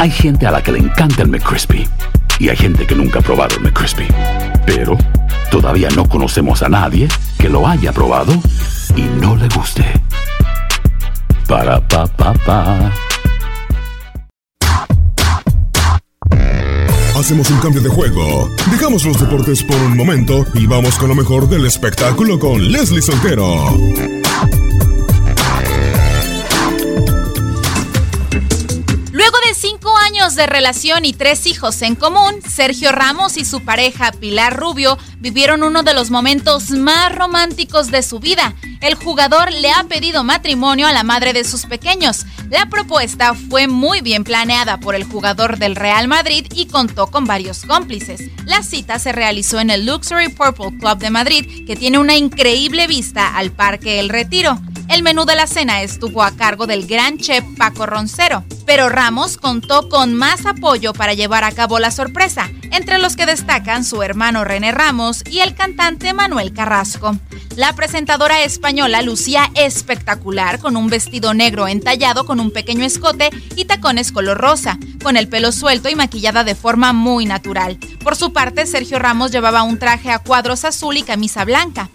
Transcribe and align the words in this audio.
Hay 0.00 0.10
gente 0.10 0.46
a 0.46 0.50
la 0.50 0.62
que 0.62 0.72
le 0.72 0.78
encanta 0.78 1.20
el 1.20 1.28
McCrispy 1.28 1.86
y 2.38 2.48
hay 2.48 2.56
gente 2.56 2.86
que 2.86 2.94
nunca 2.94 3.18
ha 3.18 3.22
probado 3.22 3.56
el 3.56 3.64
McCrispy. 3.64 4.08
Pero 4.64 4.96
todavía 5.50 5.90
no 5.94 6.08
conocemos 6.08 6.62
a 6.62 6.70
nadie 6.70 7.06
que 7.38 7.50
lo 7.50 7.68
haya 7.68 7.92
probado 7.92 8.32
y 8.96 9.02
no 9.20 9.36
le 9.36 9.46
guste. 9.48 9.84
Para 11.46 11.86
pa 11.86 12.06
pa 12.06 12.32
pa. 12.32 12.90
Hacemos 17.18 17.50
un 17.50 17.58
cambio 17.58 17.82
de 17.82 17.90
juego. 17.90 18.48
Dejamos 18.70 19.04
los 19.04 19.20
deportes 19.20 19.62
por 19.62 19.76
un 19.76 19.98
momento 19.98 20.46
y 20.54 20.64
vamos 20.64 20.96
con 20.96 21.10
lo 21.10 21.14
mejor 21.14 21.46
del 21.46 21.66
espectáculo 21.66 22.38
con 22.38 22.72
Leslie 22.72 23.02
Soltero. 23.02 23.76
De 30.34 30.46
relación 30.46 31.04
y 31.04 31.12
tres 31.12 31.46
hijos 31.46 31.82
en 31.82 31.94
común, 31.94 32.34
Sergio 32.48 32.92
Ramos 32.92 33.36
y 33.36 33.44
su 33.44 33.60
pareja 33.64 34.12
Pilar 34.12 34.56
Rubio 34.56 34.98
vivieron 35.18 35.62
uno 35.62 35.82
de 35.82 35.94
los 35.94 36.10
momentos 36.10 36.70
más 36.70 37.14
románticos 37.14 37.90
de 37.90 38.02
su 38.02 38.20
vida. 38.20 38.54
El 38.80 38.94
jugador 38.94 39.52
le 39.52 39.70
ha 39.70 39.84
pedido 39.84 40.24
matrimonio 40.24 40.86
a 40.86 40.92
la 40.92 41.02
madre 41.02 41.32
de 41.32 41.44
sus 41.44 41.66
pequeños. 41.66 42.26
La 42.48 42.66
propuesta 42.66 43.34
fue 43.34 43.66
muy 43.66 44.00
bien 44.00 44.24
planeada 44.24 44.78
por 44.78 44.94
el 44.94 45.04
jugador 45.04 45.58
del 45.58 45.76
Real 45.76 46.08
Madrid 46.08 46.46
y 46.54 46.66
contó 46.66 47.08
con 47.08 47.24
varios 47.24 47.64
cómplices. 47.64 48.30
La 48.46 48.62
cita 48.62 48.98
se 48.98 49.12
realizó 49.12 49.60
en 49.60 49.70
el 49.70 49.86
Luxury 49.86 50.28
Purple 50.28 50.78
Club 50.78 50.98
de 50.98 51.10
Madrid, 51.10 51.66
que 51.66 51.76
tiene 51.76 51.98
una 51.98 52.16
increíble 52.16 52.86
vista 52.86 53.36
al 53.36 53.50
Parque 53.50 54.00
El 54.00 54.08
Retiro. 54.08 54.60
El 54.90 55.04
menú 55.04 55.24
de 55.24 55.36
la 55.36 55.46
cena 55.46 55.82
estuvo 55.82 56.24
a 56.24 56.32
cargo 56.32 56.66
del 56.66 56.84
gran 56.84 57.16
chef 57.16 57.44
Paco 57.56 57.86
Roncero, 57.86 58.42
pero 58.66 58.88
Ramos 58.88 59.36
contó 59.36 59.88
con 59.88 60.14
más 60.14 60.46
apoyo 60.46 60.92
para 60.92 61.14
llevar 61.14 61.44
a 61.44 61.52
cabo 61.52 61.78
la 61.78 61.92
sorpresa, 61.92 62.50
entre 62.72 62.98
los 62.98 63.14
que 63.14 63.24
destacan 63.24 63.84
su 63.84 64.02
hermano 64.02 64.42
René 64.42 64.72
Ramos 64.72 65.22
y 65.30 65.38
el 65.38 65.54
cantante 65.54 66.12
Manuel 66.12 66.52
Carrasco. 66.52 67.16
La 67.54 67.72
presentadora 67.74 68.42
española 68.42 69.00
lucía 69.02 69.48
espectacular 69.54 70.58
con 70.58 70.76
un 70.76 70.88
vestido 70.88 71.34
negro 71.34 71.68
entallado 71.68 72.26
con 72.26 72.40
un 72.40 72.50
pequeño 72.50 72.84
escote 72.84 73.30
y 73.54 73.66
tacones 73.66 74.10
color 74.10 74.38
rosa, 74.38 74.76
con 75.04 75.16
el 75.16 75.28
pelo 75.28 75.52
suelto 75.52 75.88
y 75.88 75.94
maquillada 75.94 76.42
de 76.42 76.56
forma 76.56 76.92
muy 76.92 77.26
natural. 77.26 77.78
Por 78.02 78.16
su 78.16 78.32
parte, 78.32 78.66
Sergio 78.66 78.98
Ramos 78.98 79.30
llevaba 79.30 79.62
un 79.62 79.78
traje 79.78 80.10
a 80.10 80.18
cuadros 80.18 80.64
azul 80.64 80.96
y 80.96 81.04
camisa 81.04 81.44
blanca. 81.44 81.90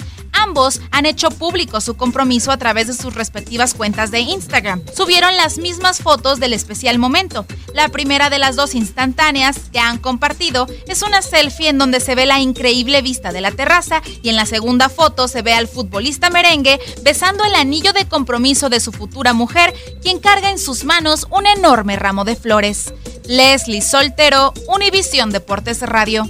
Ambos 0.45 0.79
han 0.91 1.07
hecho 1.07 1.31
público 1.31 1.81
su 1.81 1.97
compromiso 1.97 2.51
a 2.51 2.57
través 2.57 2.85
de 2.85 2.93
sus 2.93 3.15
respectivas 3.15 3.73
cuentas 3.73 4.11
de 4.11 4.19
Instagram. 4.19 4.83
Subieron 4.95 5.35
las 5.37 5.57
mismas 5.57 6.03
fotos 6.03 6.39
del 6.39 6.53
especial 6.53 6.99
momento. 6.99 7.47
La 7.73 7.89
primera 7.89 8.29
de 8.29 8.37
las 8.37 8.55
dos 8.55 8.75
instantáneas 8.75 9.57
que 9.71 9.79
han 9.79 9.97
compartido 9.97 10.67
es 10.87 11.01
una 11.01 11.23
selfie 11.23 11.69
en 11.69 11.79
donde 11.79 11.99
se 11.99 12.13
ve 12.13 12.27
la 12.27 12.39
increíble 12.39 13.01
vista 13.01 13.31
de 13.31 13.41
la 13.41 13.51
terraza 13.51 14.03
y 14.21 14.29
en 14.29 14.35
la 14.35 14.45
segunda 14.45 14.89
foto 14.89 15.27
se 15.27 15.41
ve 15.41 15.53
al 15.53 15.67
futbolista 15.67 16.29
merengue 16.29 16.79
besando 17.01 17.43
el 17.43 17.55
anillo 17.55 17.91
de 17.91 18.07
compromiso 18.07 18.69
de 18.69 18.79
su 18.79 18.91
futura 18.91 19.33
mujer, 19.33 19.73
quien 20.03 20.19
carga 20.19 20.51
en 20.51 20.59
sus 20.59 20.83
manos 20.83 21.25
un 21.31 21.47
enorme 21.47 21.95
ramo 21.95 22.23
de 22.23 22.35
flores. 22.35 22.93
Leslie 23.25 23.81
Soltero, 23.81 24.53
Univisión 24.67 25.31
Deportes 25.31 25.81
Radio. 25.81 26.29